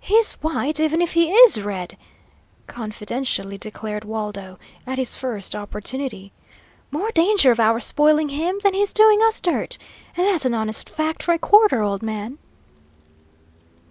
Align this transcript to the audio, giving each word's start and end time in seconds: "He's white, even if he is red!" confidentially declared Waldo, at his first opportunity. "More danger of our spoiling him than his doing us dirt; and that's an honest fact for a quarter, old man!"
"He's 0.00 0.32
white, 0.40 0.80
even 0.80 1.02
if 1.02 1.12
he 1.12 1.30
is 1.32 1.60
red!" 1.62 1.98
confidentially 2.66 3.58
declared 3.58 4.06
Waldo, 4.06 4.58
at 4.86 4.96
his 4.96 5.14
first 5.14 5.54
opportunity. 5.54 6.32
"More 6.90 7.10
danger 7.10 7.50
of 7.50 7.60
our 7.60 7.78
spoiling 7.78 8.30
him 8.30 8.58
than 8.62 8.72
his 8.72 8.94
doing 8.94 9.20
us 9.22 9.38
dirt; 9.38 9.76
and 10.16 10.26
that's 10.26 10.46
an 10.46 10.54
honest 10.54 10.88
fact 10.88 11.22
for 11.22 11.34
a 11.34 11.38
quarter, 11.38 11.82
old 11.82 12.02
man!" 12.02 12.38